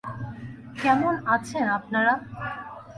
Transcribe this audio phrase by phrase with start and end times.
[0.81, 2.13] কেমন আছেন আপনারা?